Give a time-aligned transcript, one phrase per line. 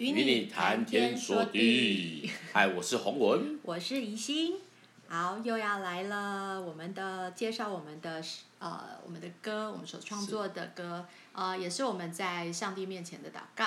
[0.00, 2.30] 与你谈天说地。
[2.54, 4.54] 嗨，我是洪文，我是宜兴。
[5.06, 8.24] 好，又要来了，我们的介绍，我们的
[8.60, 13.66] 呃，我们的歌，我们所创作的歌，呃，也是我们在上帝面前的祷告。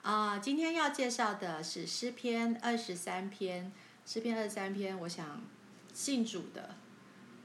[0.00, 3.70] 啊、呃，今天要介绍的是诗篇二十三篇。
[4.06, 5.42] 诗篇二十三篇，我想
[5.92, 6.74] 信主的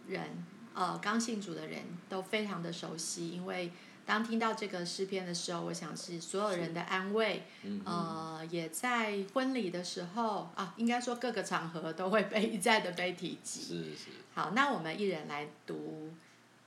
[0.07, 3.73] 人，呃，刚信主的人都非常的熟悉，因为。
[4.05, 13.62] 当听到这个诗篇的时候，我想是所有人的安慰，嗯、呃，也在婚礼的时候啊，应该说各个场合都会被一再的被提及。
[13.62, 14.09] 是是。
[14.34, 16.12] 好，那我们一人来读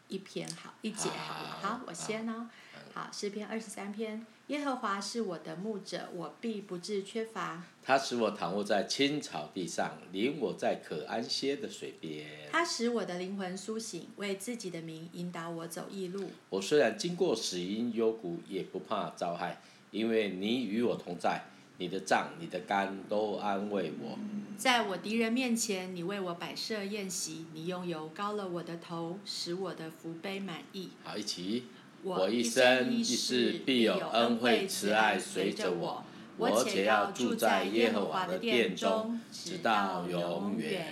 [0.08, 1.58] 一篇好，一节好了。
[1.60, 2.48] 好，好，我先哦。
[2.92, 4.24] 好，诗篇二十三篇。
[4.48, 7.64] 耶和华是我的牧者，我必不致缺乏。
[7.82, 12.26] 他使我躺卧在青草地上，领我在可安歇的水边。
[12.52, 16.30] 他使我的灵魂苏醒，为自己的名引导我走义路。
[16.50, 21.44] 我虽然经过死荫幽谷，也不怕遭害，因为你与我同在。
[21.76, 24.16] 你的杖、你的竿都安慰我。
[24.56, 30.90] 在我敌人面前，你为我摆设宴席，你用油膏了我的头，使我的福杯满意。
[31.02, 31.64] 好，一起。
[32.04, 36.04] 我一生一世必有恩惠慈爱随着我，
[36.36, 40.86] 我且要住在耶和华的殿中，直到永远。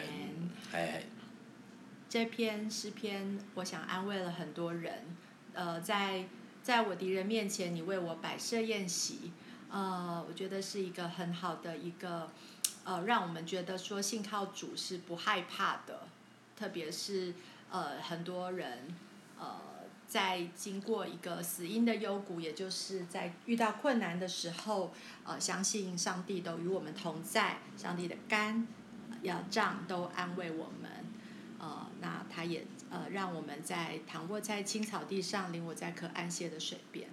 [0.73, 1.03] 哎，
[2.09, 5.05] 这篇诗篇，我想安慰了很多人。
[5.53, 6.25] 呃，在
[6.63, 9.33] 在我敌人面前，你为我摆设宴席，
[9.71, 12.31] 呃，我觉得是一个很好的一个，
[12.85, 16.09] 呃，让我们觉得说信靠主是不害怕的，
[16.57, 17.35] 特别是
[17.71, 18.95] 呃很多人
[19.39, 19.72] 呃。
[20.13, 24.93] 在经过一个死因的幽谷，也就是在遇到困难的时候，
[25.25, 28.67] 呃，相信上帝都与我们同在，上帝的肝、
[29.23, 30.91] 要杖都安慰我们，
[31.59, 37.09] 呃，那他也呃让我们在躺卧在青草地上，领我在可安歇的水边。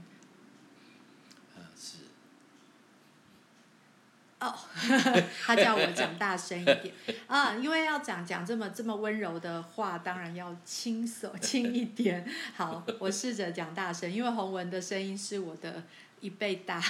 [4.39, 4.55] 哦、
[5.45, 6.93] 他叫我讲大声一点
[7.27, 12.25] 啊，因为要讲讲这么这么温柔的话，当然要轻手轻一点。
[12.55, 15.83] 好，我试着讲大声，因为洪文的声音是我的
[16.21, 16.81] 一倍大。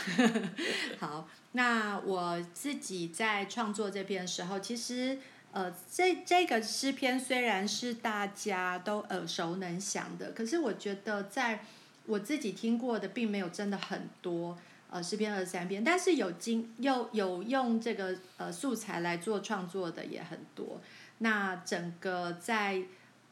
[0.99, 5.17] 好，那我自己在创作这篇的时候，其实
[5.51, 11.65] 呃，这这个诗篇虽然是大家都耳熟能详的，可是我觉得在
[12.05, 14.55] 我自己听过的，并没有真的很多。
[14.91, 20.81] 呃，诗篇二十三篇，但是有经又有用这个呃素材来做创作的也很多。
[21.19, 22.81] 那整个在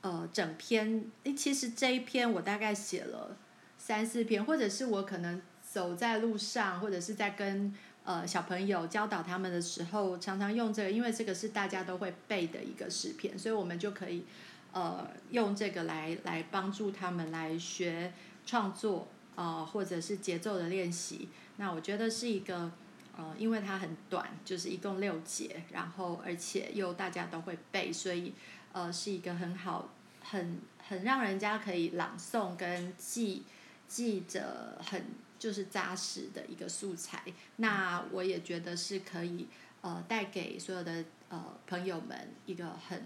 [0.02, 3.36] 呃整篇，诶，其实这一篇我大概写了
[3.80, 14.26] 三四篇，或者是我可能走在路上，或者是在跟呃小朋友教导他们的时候，常常用这个，因为这个是大家都会背的一个诗篇，所以我们就可以
[14.74, 18.14] 呃用这个来来帮助他们来学
[18.46, 21.30] 创作啊、呃，或者是节奏的练习。
[21.58, 22.72] 那我觉得是一个，
[23.18, 28.34] 呃，因为它很短，就是一共六节，然后而且又大家都会背，所以
[28.74, 29.90] 呃是一个很好、
[30.22, 33.44] 很很让人家可以朗诵跟记
[33.88, 35.06] 记着很
[35.40, 37.24] 就是扎实的一个素材。
[37.58, 39.48] 那我也觉得是可以
[39.82, 43.04] 呃带给所有的呃朋友们一个很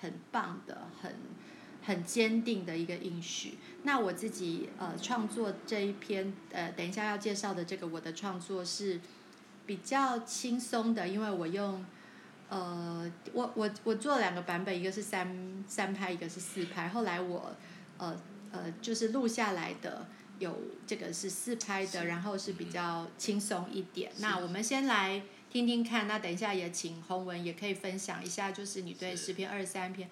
[0.00, 1.14] 很棒的很。
[1.88, 3.54] 很坚定的一个应许。
[3.84, 9.00] 那我自己呃创作这一篇呃，等一下要介绍的这个我的创作是
[9.64, 11.82] 比较轻松的，因为我用
[12.50, 16.90] 呃我我我做了两个版本，一个是三三拍，一个是四拍。
[16.90, 17.56] 后来我
[17.96, 18.14] 呃
[18.52, 20.06] 呃就是录下来的
[20.38, 20.54] 有
[20.86, 24.12] 这个是四拍的，然后是比较轻松一点。
[24.18, 26.06] 那我们先来听听看。
[26.06, 30.06] 那等一下也请洪文也可以分享一下，就是你对诗篇二十三篇。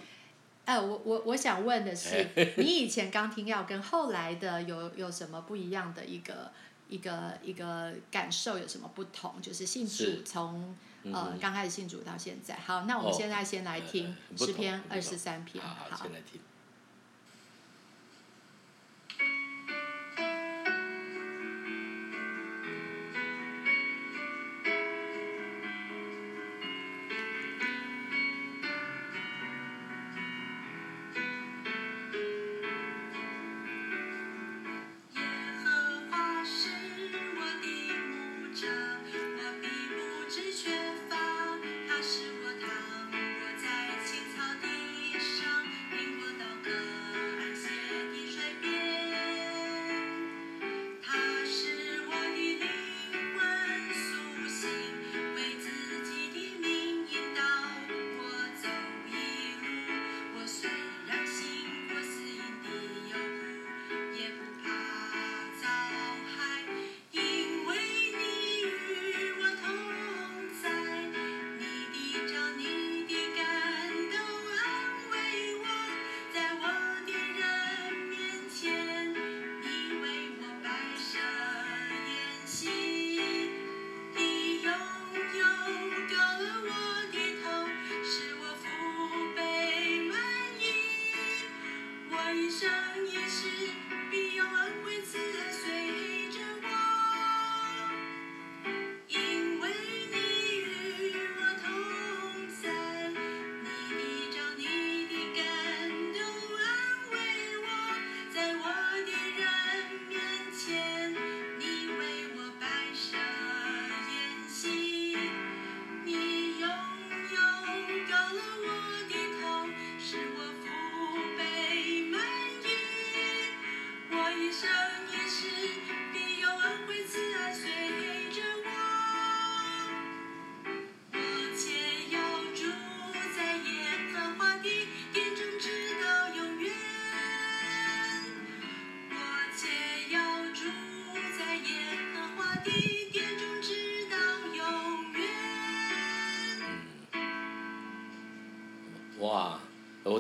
[0.67, 2.29] 哎、呃，我我我想问的是，
[2.59, 6.53] 你以前刚听要跟后来的有有什么不一样的一个
[6.89, 9.41] 一个一个感受有什么不同？
[9.41, 12.57] 就是信主从呃刚开始信主到现在。
[12.57, 15.65] 好，那我们现在先来听诗篇二十三篇。
[15.65, 16.41] 好，好，先来听。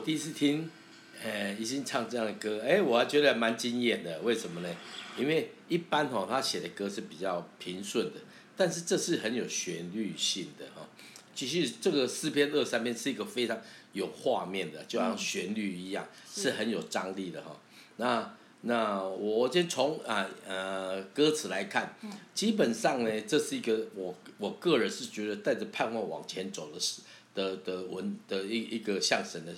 [0.07, 0.71] 第一次听，
[1.21, 4.21] 呃，一心唱这样的歌，哎，我还觉得蛮惊艳的。
[4.21, 4.77] 为什么呢？
[5.19, 8.21] 因为一般哦，他写的歌是比较平顺的，
[8.57, 10.89] 但是这是很有旋律性的哈。
[11.35, 13.61] 其实这个四篇二三篇是一个非常
[13.95, 17.61] 有画面的，就像旋律一样，嗯、是很有张力的哈。
[17.97, 21.97] 那那我先从啊呃歌词来看，
[22.33, 27.03] 基本上呢，这是一个我我个人是觉得带着盼望往前走的是
[27.35, 29.53] 的的文的一一个相声的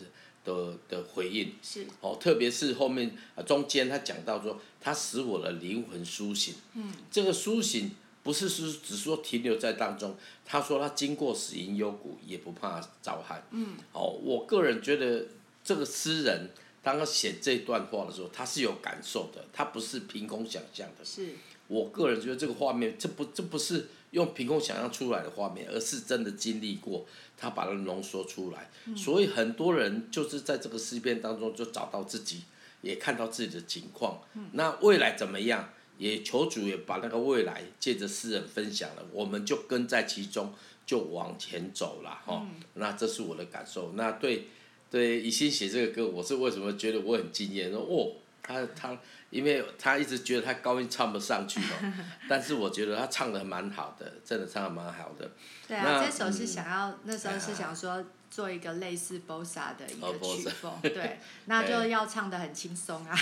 [0.56, 1.52] 的的回应。
[1.62, 6.54] 是哦，特别是后面啊中间他讲到说，他使我的灵魂苏醒。
[6.74, 7.90] 嗯，这个苏醒。
[8.20, 10.14] 不是是只说停留在当中，
[10.44, 13.42] 他说他经过死荫幽谷也不怕遭害。
[13.52, 15.24] 嗯，哦，我个人觉得
[15.64, 16.50] 这个诗人
[16.82, 21.04] 当他写这段话的时候，他是有感受的，他不是凭空想象的。
[21.04, 21.30] 是，
[21.68, 27.06] 我个人觉得这个画面，这不这不是用凭空想象出来的画面，而是真的经历过，
[27.37, 28.70] 他把它浓缩出来。
[28.96, 32.43] 所以很多人就是在这个诗篇当中就找到自己，
[32.82, 34.20] 也看到自己的情况。
[34.52, 35.70] 那未来怎么样？
[35.99, 40.55] 也求主也把那个未来借着诗人分享了，我们就跟在其中，
[40.87, 42.46] 就往前走了哈。
[42.75, 43.90] 那这是我的感受。
[43.96, 44.46] 那对
[44.93, 47.72] 对，以心写这个歌，我是为什么觉得我很惊艳？
[47.72, 48.96] 说哦，他他，
[49.30, 51.92] 因为他一直觉得他高音唱不上去哦，
[52.28, 55.30] 但是我觉得他唱的蛮好的，真的唱的蛮好的。
[55.66, 58.04] 对啊，这首是想要、嗯、那时候是想说。
[58.30, 63.16] 做一个类似 bossa 的一个曲风， 对，那就要唱的很轻松啊，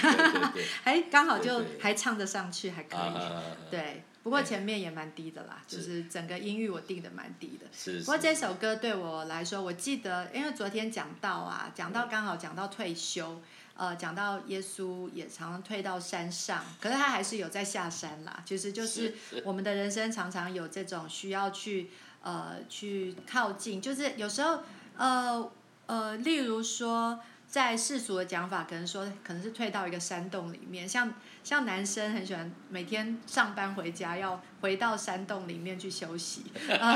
[0.82, 4.02] 还 刚好就还唱得上去，还可以，对。
[4.26, 7.66] 不过前面也蛮低的啦，就是整个音域我定的蛮低的。
[7.72, 13.40] 是不过这首歌对我来说，我记得，因为昨天讲到啊，讲到刚好讲到退休，
[13.76, 18.42] 呃，讲到耶稣也常常退到山上，可是他还是有在下山啦。
[18.44, 19.14] 其实就是
[19.44, 21.90] 我们的人生常常有这种需要去
[22.24, 24.64] 呃去靠近，就是有时候。
[24.96, 25.48] 呃
[25.88, 31.14] 呃，例如说，在世俗的讲法，可能说可能是退到一个山洞里面，像
[31.44, 36.94] 像男生很喜欢每天上班回家要回到山洞里面去休息，呃、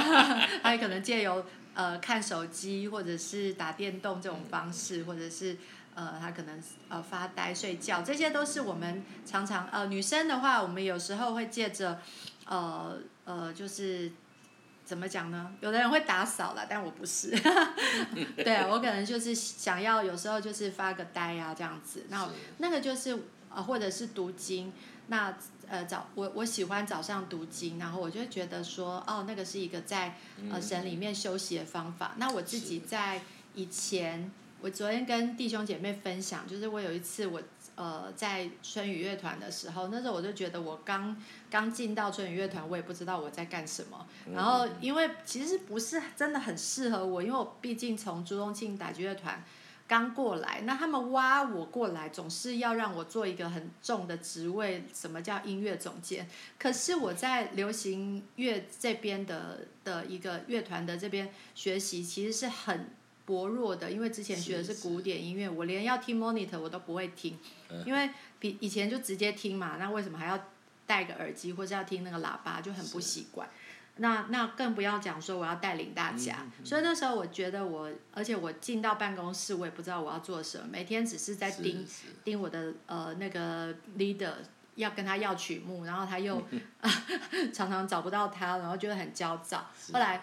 [0.63, 5.57] 还有可能借由呃看手机或者是打电动这种方式，或者是
[5.95, 12.01] 呃他可能呃发呆睡觉，这些都是我们常常呃女生的话，我们有时候会借着
[12.47, 14.13] 呃呃就是。
[14.91, 15.55] 怎么讲呢？
[15.61, 17.31] 有的人会打扫了，但我不是。
[18.35, 22.07] 对啊，我可能就是想要有时候就是发个呆啊这样子。
[22.09, 22.29] 那
[22.59, 23.17] 那个就是
[23.55, 24.73] 呃，或者是读经。
[25.07, 25.33] 那
[25.69, 30.17] 呃早我我喜欢早上读经，然后我就觉得说哦，那个是一个在
[30.51, 32.15] 呃神里面休息的方法。
[32.17, 33.23] 那我自己在
[33.55, 34.29] 以前，
[34.61, 37.41] 我昨天跟弟兄姐妹分享，就是我有一次我。
[37.77, 41.17] 呃，在春雨乐团的时候，那时候我就觉得我刚
[41.49, 44.07] 刚进到春雨乐团，我也不知道我在干什么。
[44.35, 49.43] 然后，因为其实不是真的很适合我，因为我毕竟从朱宗庆打击乐团
[49.89, 56.29] 刚过来，那他们挖我过来，总是要让我做一个很重的职位，什么叫音乐总监？
[56.59, 62.91] 可是我在流行乐这边的的一个乐团的这边学习，其实是很。
[63.31, 68.11] 薄弱的，因为之前学的是古典音乐，是是我连要听 monitor 我都不会听，嗯、因为
[68.41, 70.37] 比以前就直接听嘛，那为什么还要
[70.85, 73.49] 戴个耳机或者要听那个喇叭，就很不习惯。
[73.99, 84.33] 那那更不要讲说我要带领大家，嗯嗯、所以那时候我觉得我，而且我进到办公室，我也不知道我要做什么，每天只是在盯是是盯我的呃那个 leader，
[84.75, 86.43] 要跟他要曲目，然后他又
[87.55, 89.69] 常常找不到他，然后觉得很焦躁。
[89.79, 90.23] 是是后来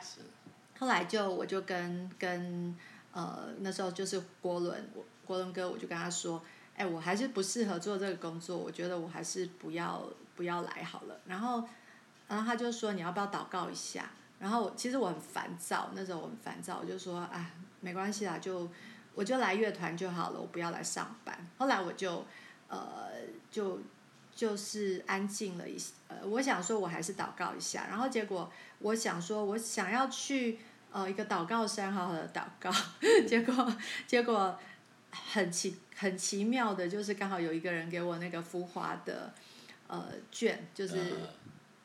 [0.79, 2.75] 后来就我就跟跟。
[3.17, 4.89] 呃，那时候就是郭伦，
[5.25, 6.39] 郭伦哥，我就跟他说，
[6.75, 11.19] 哎，我还是不适合做这个工作，我觉得我还是不要不要来好了。
[11.25, 11.67] 然后，
[12.27, 14.11] 然后他就说，你要不要祷告一下？
[14.37, 18.69] 然后其实我很烦躁，那时候我很烦躁，我就说，哎，没关系啦，就
[19.15, 21.35] 我就来乐团就好了，我不要来上班。
[21.57, 22.23] 后来我就
[22.67, 23.09] 呃
[23.49, 23.79] 就
[24.35, 25.75] 就是安静了一，
[26.07, 27.87] 呃，我想说我还是祷告一下。
[27.89, 30.59] 然后结果我想说，我想要去。
[30.97, 32.71] 呃，一个祷告山，好好的祷告，
[33.27, 33.77] 结果
[34.07, 34.57] 结果
[35.11, 39.31] 很奇很奇妙的，就是刚好有一个人给我那个福华的
[39.85, 40.95] 呃券，就是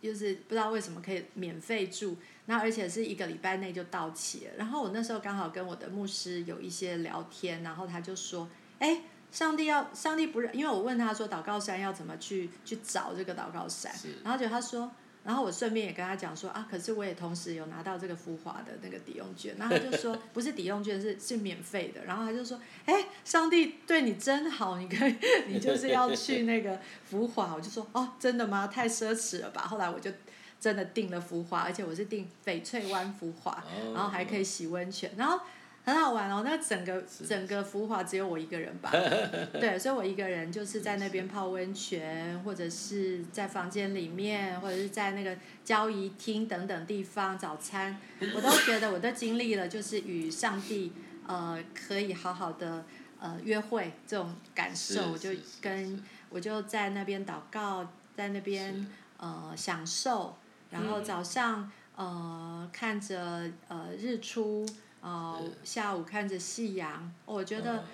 [0.01, 2.17] 就是不知道为什么可以免费住，
[2.47, 4.53] 那而且是一个礼拜内就到期了。
[4.57, 8.49] 然后我那时候刚好跟我的牧师有一些聊天，然后他就说
[8.81, 13.93] ：“哎，上帝要上帝不认，因为我问他说祷告山要怎么去去找这个祷告山，
[14.25, 14.91] 然后就他说。”
[15.25, 22.05] 然后我顺便也跟他讲说啊，可是我也同时有拿到这个浮华的那个抵用券，然后他就说不是抵用券，是是免费的。
[22.05, 25.15] 然后他就说，哎，上帝对你真好，你可以，
[25.47, 27.55] 你就是要去那个浮华。
[27.55, 28.67] 我就说哦，真的吗？
[28.67, 29.63] 太奢侈了吧。
[29.63, 30.11] 后来我就
[30.59, 33.63] 真的订了浮华，而且我是订翡翠湾浮华，
[33.95, 35.13] 然后还可以洗温泉。
[35.17, 35.39] 然后
[35.85, 36.43] 很好玩哦。
[36.45, 38.91] 那整个整个浮华只有我一个人吧？
[39.53, 47.99] 对，所以我一个人就是在那边泡温泉，或者是在房间里面，或者是在那个交谊厅等等地方早餐，
[48.35, 50.93] 我都觉得我都经历了，就是与上帝
[51.27, 52.85] 呃可以好好的
[53.21, 58.87] 呃约会这种感受，我就跟我就在那边祷告，在那边
[59.17, 60.37] 呃享受，
[60.71, 61.71] 然后早上。
[61.95, 64.67] 呃，看着呃日出，
[65.03, 67.85] 呃下午看着夕阳，我觉得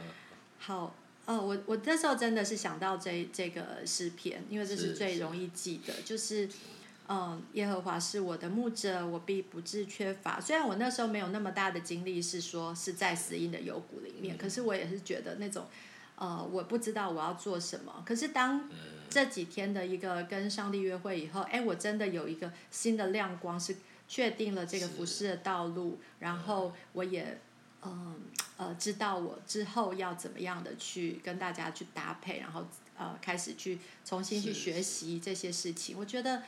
[0.59, 6.47] 好，哦我我那时候真的是想到这这个诗篇，因为这是最容易记的，是是就是，
[7.07, 10.39] 嗯、呃、耶和华是我的牧者，我必不致缺乏。
[10.39, 15.67] 虽然我那时候没有那么大的经历，是说是在死荫的幽谷里面，嗯、可是我也是觉得那种，
[16.17, 18.69] 呃我不知道我要做什么，可是当
[19.09, 23.75] 这几天的一个跟上帝约会以后，哎我真的有一个新的亮光是。
[24.09, 27.39] 确定了这个服饰的道路，然后我也，
[27.83, 28.17] 嗯
[28.57, 35.97] 呃，知道我之后要怎么样的去跟大家去搭配，然后呃开始去重新去学习这些事情。
[35.99, 36.43] 我觉得，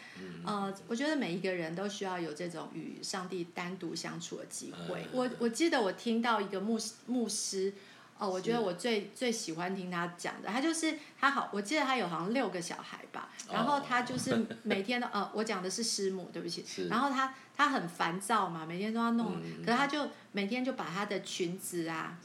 [0.44, 5.06] 呃，我觉得每一个人都需要有这种与上帝单独相处的机会。
[5.12, 7.74] 我我记得我听到一个牧师牧师。
[8.20, 19.32] 哦，我觉得我最最喜欢听他讲的，他就是他好，我记得他有好像六个小孩吧，然后他就是 每天都呃，我讲的是师母，对不起，然后他他很烦躁嘛，每天都要弄，
[19.64, 22.18] 可是他就每天就把他的裙子啊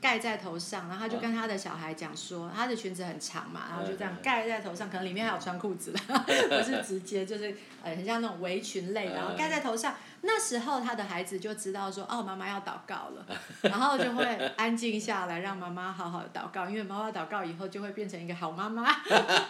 [0.00, 5.98] 盖在头上，然后他就跟他的小孩讲说，他的裙子很长嘛，然后就这样盖在头上，可能里面还有穿裤子的，
[6.48, 9.94] 不是直接就是呃很像那种围裙类，然后盖在头上。
[10.24, 13.26] 那时候他的孩子就知道说，哦，妈妈要祷告了，
[13.62, 14.24] 然后就会
[14.56, 18.88] 安静下来，让妈妈好好的祷告，因为妈妈祷告以后就会变成一个好妈妈。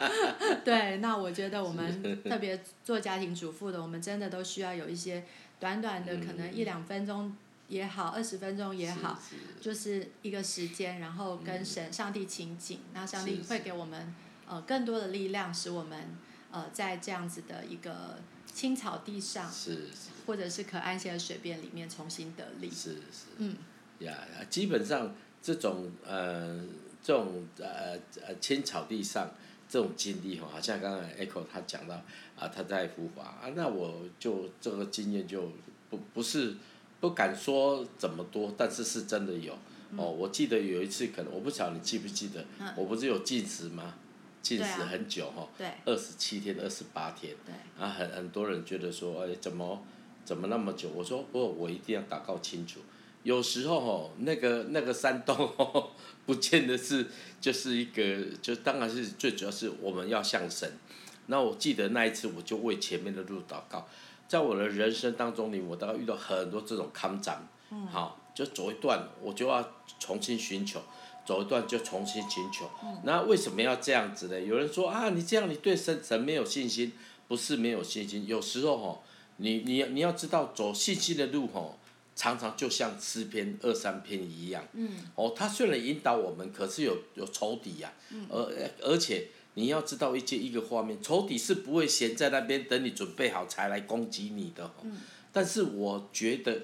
[0.65, 5.25] 对，那我觉得我们特别做家庭主妇的，我们真的都需要有一些
[5.61, 7.37] 短短的，可能一两分钟
[7.69, 9.19] 也好，二十分钟也好，
[9.61, 14.15] 就是一个时间，然后跟神、上帝亲近，那上帝会给我们
[14.49, 16.17] 呃更多的力量，使我们
[16.51, 18.19] 呃在这样子的一个。
[18.55, 22.71] 青草地上，是是或者是可安歇的水边里面重新得力。
[22.71, 23.27] 是是。
[23.39, 23.57] 嗯。
[24.01, 26.61] 呀呀，基本上这种呃
[27.03, 29.31] 这种呃呃青草地上
[29.69, 31.95] 这种经历哈，好像刚刚 Echo 他讲到
[32.37, 35.53] 啊，他在浮华啊，那我就这个经验就
[35.89, 36.57] 不不是
[37.01, 39.57] 不敢说怎么多，但是是真的有。
[39.93, 43.95] 嗯、哦，我记得有一次，可能我不晓得你记不记得，嗯、我不是有禁食吗？
[44.43, 45.49] 禁食很久哈，
[45.85, 47.35] 二十七天、二十八天，
[47.79, 49.83] 啊，很很多人觉得说，哎，怎么
[50.25, 50.89] 怎么那么久？
[50.91, 52.81] 我说，不，我一定要祷告清楚。
[53.23, 55.91] 有时候哦，那个那个山洞哦，
[56.27, 57.07] 不见得是
[57.41, 60.71] 就是一个，就当然是最主要是我们要向神。
[61.27, 63.87] 那我记得那一次，我就为前面的路祷告。
[64.27, 67.47] 在我的人生当中里，我大概遇到很多这种坎障，
[67.91, 69.65] 好，就走一段，我就要
[70.01, 70.81] 重新寻求。
[71.25, 72.69] 走一段就重新寻求，
[73.05, 74.41] 那为什么要这样子呢？
[74.41, 76.93] 有人说啊，你这样你对神神没有信心，
[77.29, 78.27] 不是没有信心。
[78.27, 79.05] 有时候吼，
[79.37, 81.79] 你你你要知道走信心的路吼，
[82.17, 84.67] 常常就像诗篇二三篇一样。
[84.73, 84.91] 嗯。
[85.15, 87.93] 哦，他虽然引导我们，可是有有仇敌呀。
[88.11, 88.27] 嗯。
[88.29, 94.69] 而而且你要知道一件一个画面，仇敌是不会闲在那边等你准备好才来攻击你的。
[94.83, 94.99] 嗯。
[95.33, 96.63] 但是我觉得，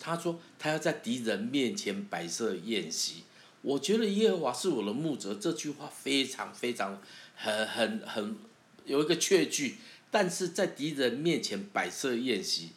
[0.00, 3.24] 他说他要在敌人面前摆设宴席。
[3.62, 7.00] 我觉得耶和华是我的牧者，这句话非常非常
[7.34, 8.36] 很很很
[8.84, 9.76] 有一个确据，
[10.10, 12.70] 但是在敌人面前摆设宴席，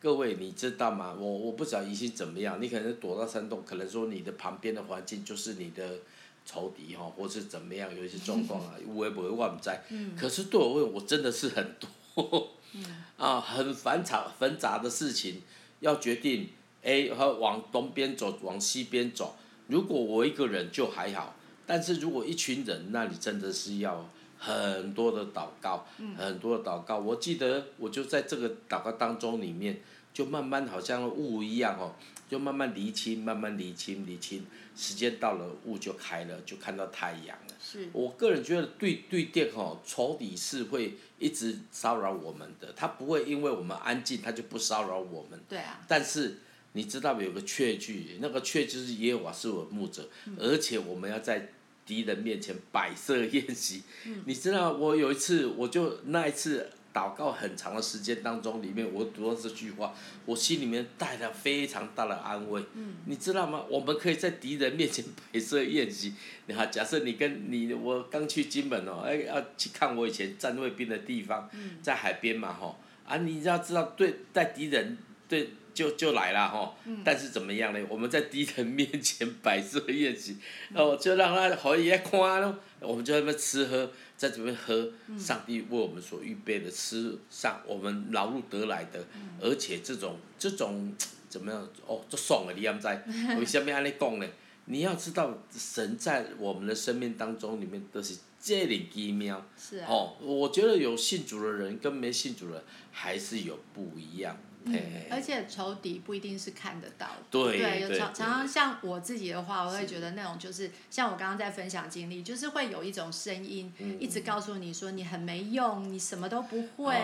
[0.00, 1.14] 各位你知道吗？
[1.18, 5.98] 我我不知道疑心怎么样，你可能躲到山洞，可能说你的旁边的环境就是你的
[6.44, 9.84] 仇敌哈，或是怎么样，有一些状况啊， 我也不会忘在。
[10.18, 11.74] 可是对我问，我真的是很
[12.14, 12.50] 多，
[13.16, 15.40] 啊，很繁杂繁杂的事情
[15.78, 16.48] 要决定，
[16.82, 19.36] 哎，和往东边走，往西边走。
[19.66, 21.34] 如果我一个人就还好，
[21.66, 24.06] 但是如果一群人，那你真的是要
[24.38, 25.86] 很多的祷告，
[26.18, 26.98] 很多的祷告。
[26.98, 29.80] 我记得我就在这个祷告当中里面，
[30.12, 31.94] 就慢慢好像雾一样哦，
[32.28, 34.44] 就慢慢厘清，慢慢厘清，厘清。
[34.76, 37.54] 时间到了，雾就开了，就看到太阳了。
[37.58, 37.88] 是。
[37.94, 45.40] 我个人觉得对对电哦，仇敌是会一直骚扰我们的，他不会因为我们安静，他就不骚扰我们。
[45.48, 45.80] 对啊。
[45.88, 46.40] 但是。
[46.76, 51.50] 你知道有个确据，那个确就是耶和华是我牧者，而且我们要在
[51.86, 53.84] 敌人面前摆设宴席。
[54.24, 59.94] 你知道我有一次，我就那一次祷告很长的时间当中，里面我读到这句话，
[60.26, 62.60] 我心里面带了非常大的安慰。
[63.06, 63.64] 你知道吗？
[63.70, 66.14] 我们可以在敌人面前摆设宴席。
[66.46, 71.48] 你看，假设你跟你我刚去金门哦，哎要去看我以前站卫兵的地方，
[71.80, 72.76] 在海边嘛吼，
[73.06, 75.50] 啊你要知道对在敌人对。
[75.74, 76.74] 就就来了哈。
[76.86, 77.86] 嗯、但是怎么样呢？
[77.88, 80.38] 我们在敌人面前摆设宴席，
[80.72, 82.56] 哦，就让他可以来看咯。
[82.80, 90.94] 我们就在那边吃喝，在这边喝，上帝为我们所预备的吃上我们劳碌得来的，嗯、而且这种这种
[91.28, 91.68] 怎么样？
[91.86, 93.02] 哦，就爽了，你知在
[93.38, 94.26] 为什么安尼讲呢？
[94.66, 99.44] 你要知道，神在我们的生命当中里面都是这里奇妙。
[99.58, 99.86] 是啊。
[99.90, 104.34] 哦，我觉得有信主的人跟没信主的人还是有不一样。
[104.64, 104.80] 嗯，
[105.10, 107.22] 而且仇敌不一定是看得到的。
[107.30, 107.58] 对。
[107.58, 116.94] 对，有常常常像我自己的话，我会觉得那种就是像我刚刚在分享经历，就是会有一种声音一直告诉你说你很没用，你什么都不会，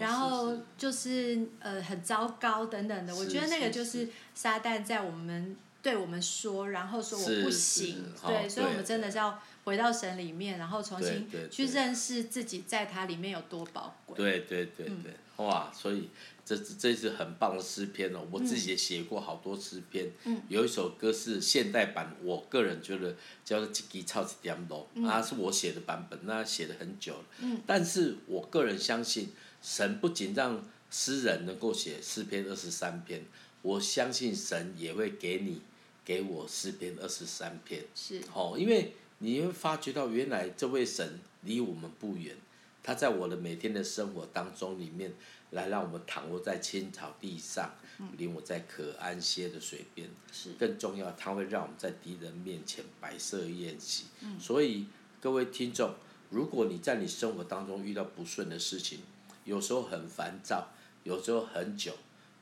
[0.00, 3.14] 然后就是呃很糟糕等等的。
[3.14, 5.56] 我觉得那个就是撒旦在我们。
[5.80, 14.16] 对我们说，然后说我不行，对，所以我们真的是要回到神里面，然后重新去认识自己，在他里面有多宝贵。
[14.16, 15.70] 对对对对，哇！
[15.70, 16.08] 所以
[16.42, 20.10] 这这是很棒的诗篇哦，我自己也写过好多诗篇。
[20.48, 27.24] 有一首歌是现代版，我个人觉得叫做《一支草一点露》，啊，是我写的版本，那写了很久了。
[27.66, 33.22] 但是我个人相信，神不仅让诗人能够写诗篇二十三篇。
[33.60, 35.60] 我相信神也会给你，
[36.06, 37.84] 给我诗篇二十三篇。
[37.94, 38.22] 是。
[38.32, 42.36] 哦，因为你会发觉到，原来这位神离我们不远，
[42.82, 45.12] 他在我的每天的生活当中里面，
[45.50, 47.74] 来让我们躺卧在青草地上，
[48.16, 50.08] 领我在可安歇的水边。
[50.32, 50.52] 是。
[50.52, 54.04] 更重要，他会让我们在敌人面前摆设宴席。
[54.20, 54.38] 嗯。
[54.38, 54.86] 所以
[55.20, 55.94] 各位听众，
[56.30, 59.00] 如果你在你生活当中遇到不顺的事情，
[59.44, 60.68] 有时候很烦躁，
[61.02, 61.92] 有时候很久。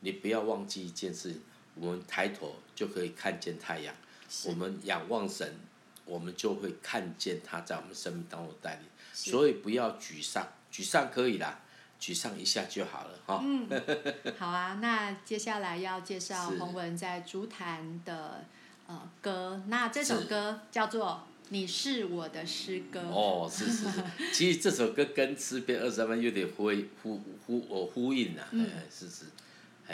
[0.00, 1.40] 你不要忘记一件事，
[1.74, 3.94] 我们抬头就可以看见太阳。
[4.44, 5.54] 我们仰望神，
[6.06, 8.82] 我们就会看见他在我们生命当中的带领。
[9.12, 11.60] 所以不要沮丧，沮丧可以啦，
[12.00, 13.40] 沮丧一下就好了哈。
[13.42, 13.68] 嗯，
[14.38, 18.44] 好啊，那接下来要介绍洪文在竹坛的
[18.86, 23.00] 呃歌，那这首歌叫做《你是我的诗歌》。
[23.08, 26.70] 哦，是是是， 其实这首歌跟诗篇二十三篇有点呼
[27.02, 29.24] 呼呼哦呼应啊，嗯，是是。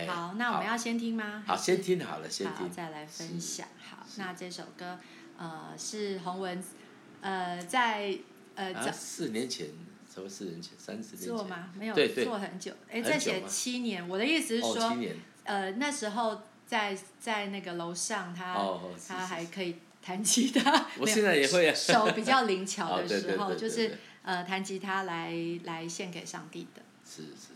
[0.06, 1.44] 好，那我们要先听吗？
[1.46, 2.66] 好，先听好了，先听。
[2.66, 3.68] 好，再来分享。
[3.78, 4.98] 好，那这首歌，
[5.42, 6.62] 呃，是洪文，
[7.20, 8.16] 呃，在
[8.54, 9.66] 呃，在四年前，
[10.28, 10.74] 四年前？
[10.78, 11.26] 三十年前。
[11.26, 11.70] 做吗？
[11.76, 12.72] 没有，做很久。
[12.88, 14.08] 哎，在写七年。
[14.08, 14.96] 我的意思是说，
[15.42, 18.56] 呃，那时候在在那个楼上，他
[19.08, 20.86] 他还可以弹吉他。
[21.00, 21.74] 我现在也会啊。
[21.74, 26.82] 手比较灵巧的时候， 就是呃，弹吉他来来献给上帝的。
[27.04, 27.50] 是是。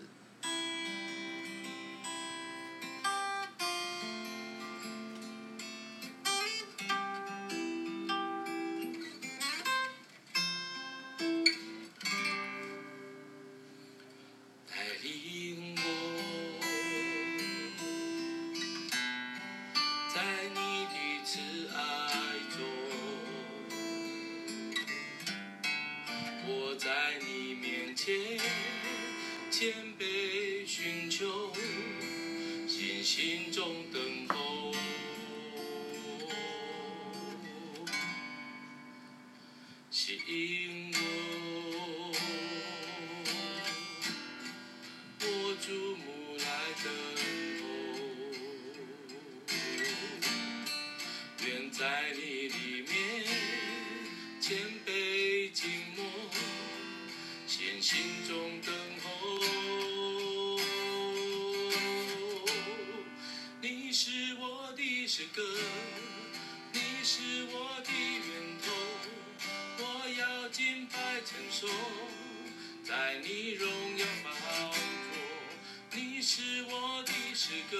[76.69, 77.77] 我的诗歌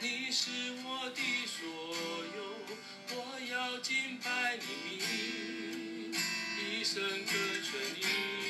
[0.00, 0.50] 你是
[0.84, 1.68] 我的所
[2.36, 6.14] 有我要敬拜你
[6.80, 8.47] 一生跟随你。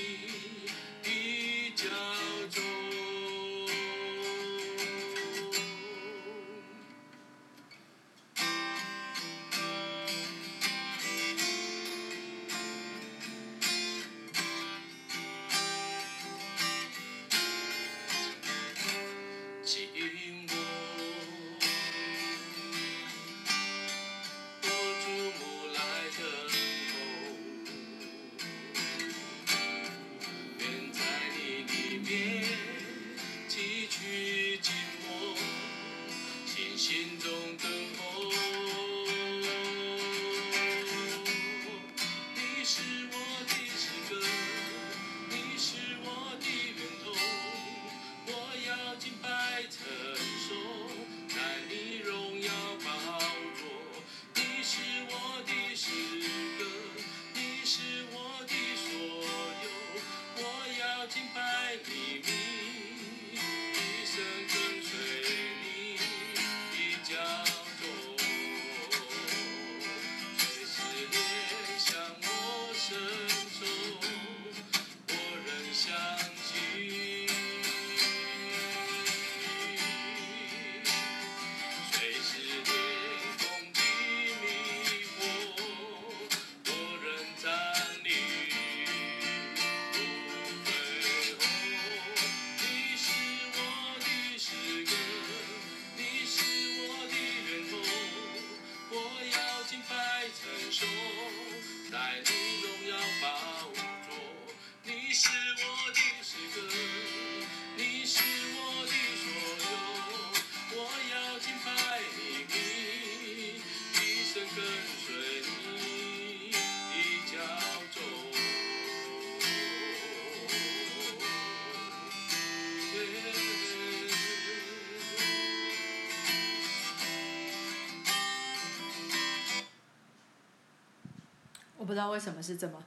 [131.99, 132.83] 知道为什么是这么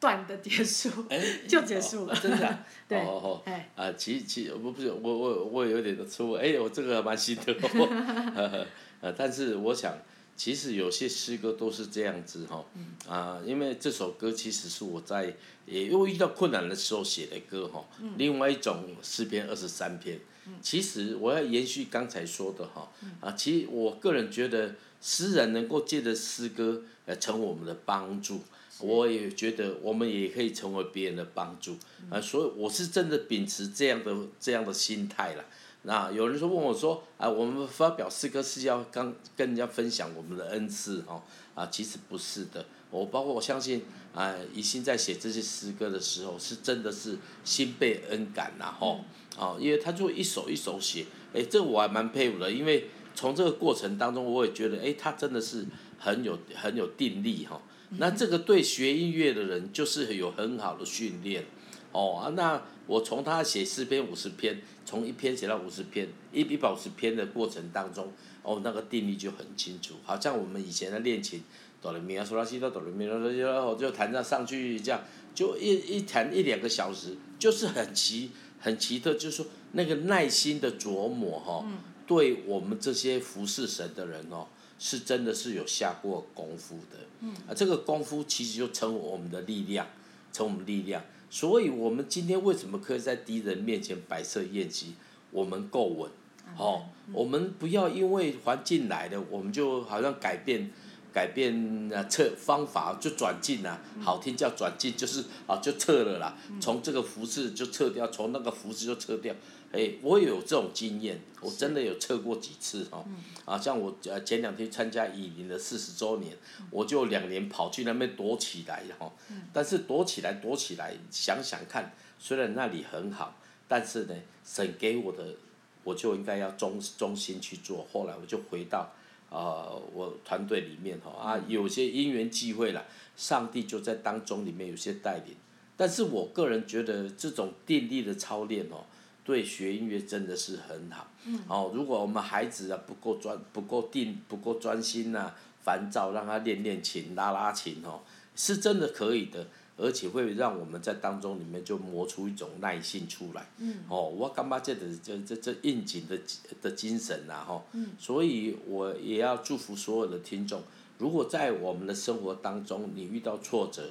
[0.00, 2.14] 断的结束，欸、 就结束了。
[2.14, 2.66] 哦、真的、啊？
[2.88, 2.98] 对。
[2.98, 3.70] 哦哦哎。
[3.76, 8.66] 啊，其其我不是我我我有点的错误，哎，我这个还蛮心疼哦。
[9.00, 9.96] 呃，但是我想。
[10.36, 12.64] 其实有些诗歌都是这样子哈，
[13.08, 15.32] 啊，因为这首歌其实是我在
[15.64, 17.84] 也因为遇到困难的时候写的歌哈。
[18.16, 20.18] 另外一种诗篇二十三篇，
[20.60, 28.40] 其实我要延续刚才说的哈，啊，其实我个人觉得诗人能够借着诗歌来成为我们的帮助，
[28.80, 31.76] 我也觉得我们也可以成为别人的帮助。
[32.08, 35.44] 啊，所以我是真的秉持这样的这样的心态了。
[35.82, 41.22] 那有人说问我说啊，我们发表诗歌是要跟跟人家分享我们的恩赐哦，
[41.54, 42.64] 啊，其实不是的。
[42.90, 43.82] 我包括我相信
[44.14, 49.00] 啊，怡心在写这些诗歌的时候，是真的是心被恩感呐吼，
[49.36, 55.64] 啊，因为他就一首一首写，哎，这个我还蛮佩服的，因为从这个过程当中，我也觉得哎，他真的是
[55.98, 57.60] 很有很有定力哈。
[57.96, 61.44] 那这个对学音乐的人就是有很好的训练。
[61.92, 69.94] 哦啊，那我从他写诗篇五十篇，从一篇写到五十篇，一一百五十篇的过程当中，哦，那个定力就很清楚。
[70.02, 71.44] 好像我们以前的练琴，
[71.80, 75.00] 哆来咪啊嗦拉西哆哆来咪哆来咪哆，就弹上上去这样，
[75.32, 81.64] 就一一弹一两个小时，就是很奇很奇特，就是说那个耐心的琢磨哈，
[82.06, 84.46] 对我们这些服侍神的人哦，
[84.78, 86.98] 是真的是有下过功夫的。
[87.20, 89.86] 嗯，啊，这个功夫其实就成为我们的力量，
[90.32, 91.02] 成为我们力量。
[91.30, 94.94] 所以，我们今天为什么可以在敌人面前摆设宴席？
[95.32, 96.08] 我们够稳，
[96.56, 100.70] 哦，我们不要因为环境来了，我们就好像改变，
[101.12, 109.34] 改变啊撤方法就转进啊，好听叫转进，就是啊就撤了啦，从这个服饰就撤掉，从那个服饰就撤掉。
[109.74, 113.04] 哎，我也有这种经验，我真的有测过几次哈。
[113.44, 116.36] 啊，像我呃前两天参加以琳的四十周年，
[116.70, 119.12] 我就两年跑去那边躲起来哈。
[119.52, 125.34] 但是躲起来躲起来，想想看，虽然那里很好，但是呢，神给我的，
[125.82, 127.84] 我就应该要忠忠心去做。
[127.92, 128.92] 后来我就回到
[129.28, 135.34] 呃我团队里面哈啊，有些因缘际会了，上帝就在当中里面有些带领。
[135.76, 138.86] 但是我个人觉得这种定力的操练哦。
[139.24, 141.08] 对学音乐真的是很好，
[141.48, 148.00] 哦，如果我们孩子啊不够专、不够定、不够专心呐、啊，烦躁，让他练练琴、拉拉琴哦，
[148.36, 149.46] 是真的可以的，
[149.78, 153.48] 而且会让我们在当中里面就磨出一种耐性出来。
[153.88, 156.20] 哦，我感觉这这这这应景的
[156.60, 157.64] 的精神呐，哈，
[157.98, 160.60] 所以我也要祝福所有的听众，
[160.98, 163.88] 如果在我们的生活当中你遇到挫折，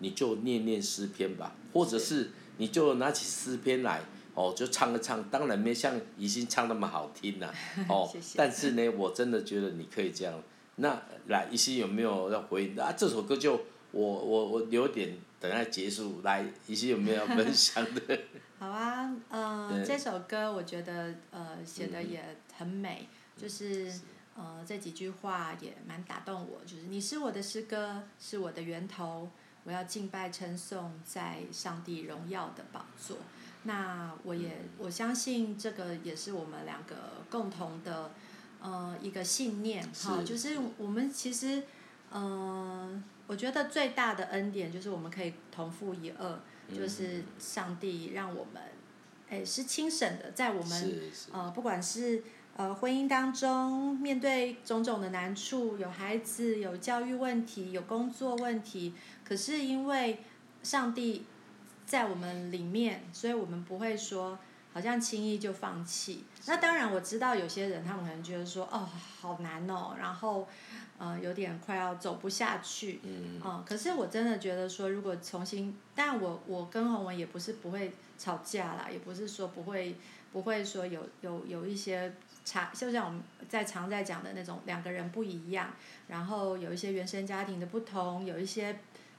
[0.00, 4.02] 你就念念诗篇吧，或者是你就拿起诗篇来。
[4.34, 7.54] 哦，就唱了唱，当然没像怡心唱那么好听呐、啊。
[7.88, 10.42] 哦，谢谢，但是呢，我真的觉得你可以这样。
[10.76, 12.80] 那来，怡心有没有要回应？
[12.80, 13.52] 啊，这首歌就
[13.92, 16.20] 我我我留点，等下结束。
[16.22, 18.18] 来，怡心有没有要分享的？
[18.58, 23.92] 好啊，呃，对这首歌我觉得呃写的也很美，嗯、就是
[24.36, 29.28] 呃这几句话也蛮打动我，就是你是我的诗歌，是我的源头，
[29.64, 33.18] 我要敬拜称颂在上帝荣耀的宝座。
[33.66, 38.10] 那我也我相信这个也是我们两个共同的
[38.60, 40.24] 呃一个信念哈，是。
[40.24, 41.62] 就是我们其实
[42.10, 46.14] 呃我觉得最大的恩典就是我们可以同父一轭，
[46.68, 48.62] 嗯、就是上帝让我们
[49.30, 52.22] 哎是亲省的，在我们呃不管是
[52.58, 58.92] 呃婚姻当中面对种种的难处，有孩子有教育问题有工作问题，
[59.24, 60.18] 可是因为
[60.62, 61.24] 上帝。
[61.86, 64.38] 在我们里面，所以我们不会说
[64.72, 66.24] 好像轻易就放弃。
[66.46, 68.88] 那当然我知道有些人他们可能觉得说哦
[69.20, 70.48] 好难哦，然后
[70.98, 73.00] 呃有点快要走不下去。
[73.04, 73.64] 嗯、呃。
[73.66, 79.96] 可是我真的觉得说，如果重新，但我我跟洪文也不是不会吵架啦，也不是说不会
[80.32, 82.12] 不会说有有有一些
[82.44, 85.70] 差，就像我们在常在讲的那种两个人不一样，
[86.08, 88.76] 然后有一些原生家庭的不同，有一些。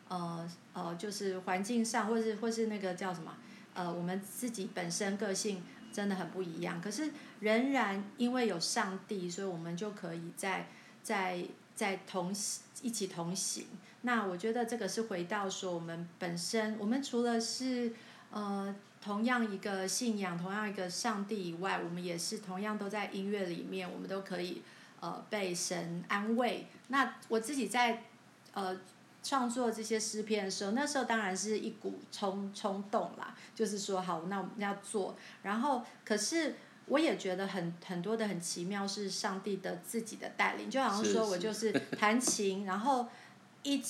[0.07, 3.35] 呃呃，就是环境上，或是或是那个叫什么，
[3.73, 6.79] 呃，我们自己本身个性真的很不一样。
[6.79, 10.67] 可是仍然因为有上帝，所以我们就可以在
[11.01, 12.31] 在在同
[12.83, 13.65] 一起同行。
[14.01, 17.91] 那我觉得这个是回到说，我们本身，我们除了是
[18.29, 24.61] 呃同样一个信仰，同样一个上帝以外，我们也是同样都在音乐里面，我们都可以
[24.99, 26.67] 呃被神安慰。
[26.89, 28.03] 那我自己在
[28.53, 28.77] 呃。
[29.25, 35.15] 创作这些诗篇的时候，那时候当然是一股冲冲动啦，就是说好，那我们要做。
[35.41, 36.53] 然后，可是
[36.85, 43.07] 我也觉得很很多的很奇妙，是上帝的自己的带领，就好像说我就是弹琴，然后
[43.63, 43.83] 一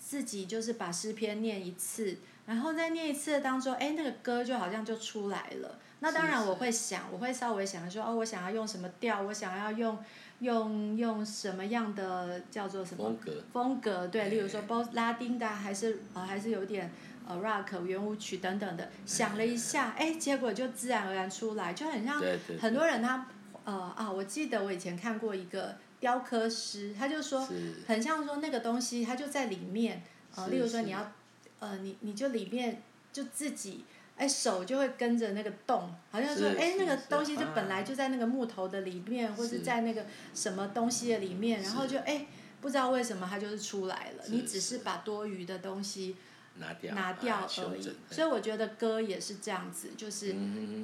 [0.00, 5.78] 自己就是把诗篇念一次，然后在念一次的当中，哎，那个歌就好像就出来了。
[6.00, 9.96] 那当然我会想，我会稍微想说，哦，我想要用什么调，我想要用
[10.40, 13.44] 用用什么样的叫做什么风格？
[13.52, 16.92] 风格对，例如说包拉丁的，还是呃还是有点
[17.26, 18.90] 呃 rock 圆舞曲等等的。
[19.04, 22.22] 想了一下， 哎，结果就自然而然出来，就很像
[22.60, 23.26] 很多人他
[23.64, 25.76] 呃啊，我记得我以前看过一个。
[25.98, 27.48] 雕刻师，他就说，
[27.86, 30.02] 很像说那个东西，他就在里面，
[30.34, 31.10] 呃，例如说你要，
[31.58, 32.82] 呃，你你就里面
[33.14, 33.82] 就自己，
[34.16, 42.26] 哎，手就会跟着那个动，好像说，哎，那个东西就本来就在那个木头的里面，或是在那个什么东西的里面，然后就哎，
[42.60, 46.16] 不知道为什么它就是出来了，你只是把多余的东西
[46.56, 50.34] 拿掉拿掉而已，所以我觉得歌也是这样子，就是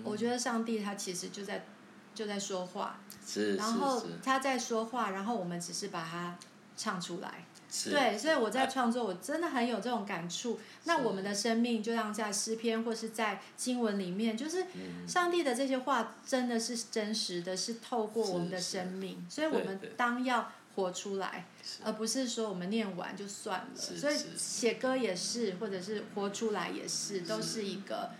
[0.04, 1.64] 我觉得上帝他其实就在。
[2.14, 3.00] 就在说话，
[3.56, 6.36] 然后他在说话，然后我们只是把它
[6.76, 7.46] 唱出来。
[7.90, 10.60] 对，所以我在创作，我真的很有这种感触。
[10.84, 14.66] 那我们的生命就像在诗篇或是在经文里面，就是
[15.08, 21.46] 上帝的这些话真的是真实的，是透过我们的生命，所以我们当要活出来，
[21.82, 23.66] 而不是说我们念完就算了。
[23.74, 28.10] 所以写歌也是，或者是活出来也是，都是一个。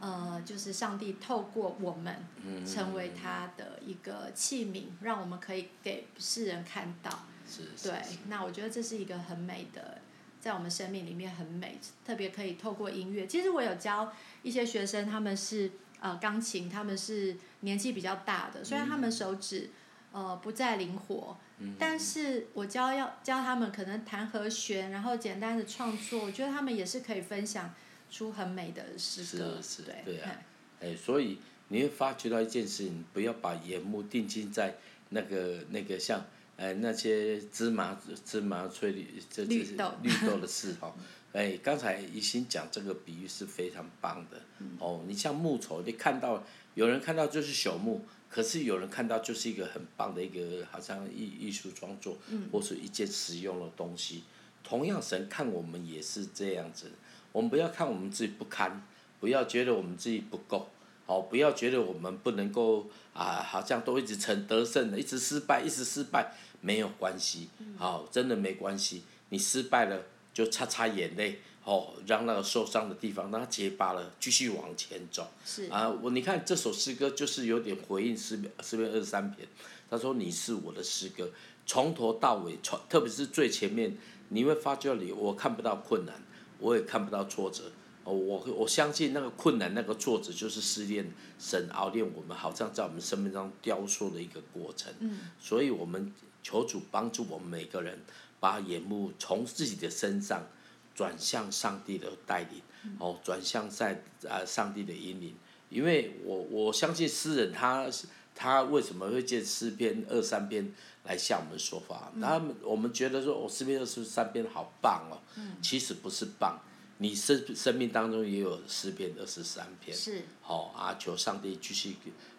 [0.00, 2.24] 呃，就是上帝透过我们
[2.64, 7.24] 成为他的一个器皿，让我们可以给世人看到。
[7.48, 9.98] 是，对，那我觉得这是一个很美的，
[10.40, 13.26] 在我们生命里面很美，特别可以透过音乐。
[13.26, 19.70] 其实我有教一些学生，他们是呃钢琴，他们是年纪比较大的，虽然他们手指
[20.12, 21.36] 呃不再灵活，
[21.78, 27.74] 但是我教要教他们可能弹和弦，然后简单的创作，我觉得他们也是可以分享。
[28.10, 30.32] 出很美的诗歌，是是对对啊，
[30.80, 34.76] 哎，所以你会发觉到一件事情，不要把眼目定睛在
[35.10, 36.24] 那个那个像
[36.58, 40.92] 哎那些芝麻芝麻翠绿这这些绿豆的 事哈，
[41.32, 44.40] 哎，刚才一心讲这个比喻是非常棒的，
[44.78, 46.44] 哦，你像木头，你看到
[46.74, 52.18] 有人看到就是朽木，可是有人看到就是一个很棒的一个好像艺艺术创作，
[52.50, 54.24] 或是一件实用的东西，
[54.64, 56.90] 同样神看我们也是这样子。
[57.30, 58.82] 我们不要看我们自己不堪，
[59.20, 60.68] 不要觉得我们自己不够，
[61.06, 69.02] 哦，不要觉得我们不能够啊，好像都一直成得胜的，一直失败，一直失败，没有关系，好，真的没关系。
[69.30, 75.28] 你失败了就擦擦眼泪，哦，让那个受伤的地方让它结疤了，继续往前走。
[75.44, 79.46] 是啊，我你看这首诗歌就是有点回应诗篇诗篇二十三篇，
[79.90, 81.30] 他说你是我的诗歌，
[81.66, 83.96] 从头到尾，从特别是最前面，
[84.28, 86.14] 你会发觉你我看不到困难。
[86.60, 87.70] 我也看不到挫折，
[88.02, 94.92] 哦，我我相信那个困难、那个挫折就是试炼神熬炼我们，好像在我们生命中雕塑的一个过程。
[94.98, 95.20] 嗯。
[95.38, 96.12] 所以我们
[96.48, 97.98] 求主帮助我们每个人，
[98.40, 100.46] 把眼目从自己的身上
[100.94, 102.62] 转向上帝的带领，
[102.98, 105.34] 哦，转向在啊上帝的引领。
[105.68, 107.86] 因为我我相信诗人他
[108.34, 110.72] 他为什么会借诗篇二三篇
[111.04, 112.10] 来向我们说法？
[112.18, 115.20] 他们我们觉得说，哦，诗篇二十三篇好棒哦。
[115.60, 116.58] 其实不是棒，
[116.96, 119.94] 你生生命当中也有诗篇二十三篇。
[119.94, 120.22] 是。
[120.40, 121.94] 好啊，求上帝继续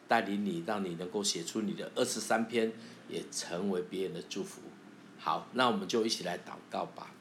[0.08, 2.74] 带领你，让你能够写出你的二十三篇，
[3.10, 4.62] 也成为别人的祝福。
[5.18, 7.14] 好，那我们就一起来祷告吧。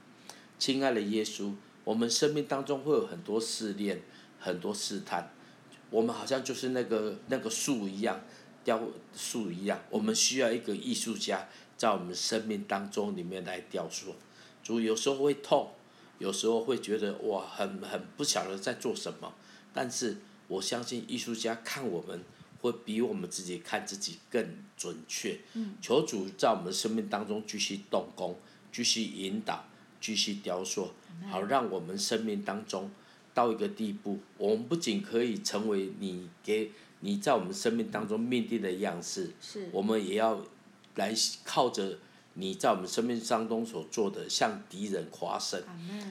[0.59, 4.03] 亲爱的耶稣，我们生命当中会有很多试炼，
[4.39, 5.33] 很多试探。
[5.91, 8.21] 我们好像就是那个那个树一样，
[8.63, 8.81] 雕
[9.13, 14.15] 塑一样，我们需要一个艺术家在我们生命当中里面来雕塑。
[14.63, 15.71] 主有时候会痛，
[16.19, 19.33] 有时候会觉得哇，很很不晓得在做什么。
[19.73, 22.23] 但是我相信艺术家看我们
[22.61, 25.39] 会比我们自己看自己更准确。
[25.55, 25.75] 嗯。
[25.81, 28.39] 求主在我们的生命当中继续动工，
[28.73, 29.65] 继续引导，
[30.01, 30.91] 继续雕塑，
[31.31, 32.91] 好让我们生命当中。
[33.35, 40.45] 到一个地步，我们不仅可以成为你给你在我们生命当中命定的样式，是我们也要
[40.97, 41.99] 来靠着
[42.35, 45.63] 你在我们生命当中所做的，向敌人夸胜。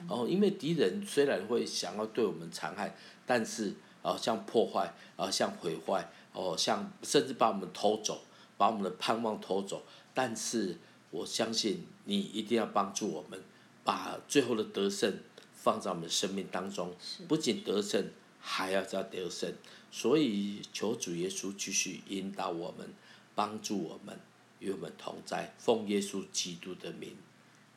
[0.08, 8.21] 哦，因为敌人虽然会想要对我们残害，但是啊，像破坏啊，像毁坏哦，像甚至把我们偷走，
[8.58, 9.82] 把我们的盼望偷走。
[10.13, 10.78] 但是
[11.10, 13.41] 我相信你一定要帮助我们，
[13.84, 15.17] 把最后的得胜。
[15.60, 16.95] 放在我们的生命当中，
[17.28, 19.52] 不仅得胜，还要再得胜。
[19.91, 22.88] 所以求主耶稣继续引导我们，
[23.36, 24.17] 帮助我们，
[24.60, 25.54] 与我们同在。
[25.58, 27.17] 奉耶稣基督的名，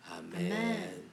[0.09, 1.10] 阿门。